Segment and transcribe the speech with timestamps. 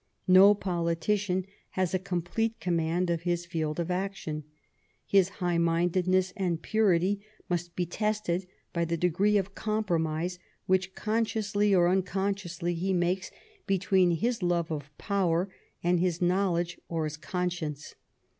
[0.27, 1.45] No politician
[1.77, 4.45] has a complete command of his field of action;
[5.05, 11.75] his high mindedness and purity must be tested by the degree of compromise which consciously
[11.75, 13.29] or unconsciously he makes
[13.67, 15.53] between his love of power
[15.83, 17.93] and his knowledge or his conscience.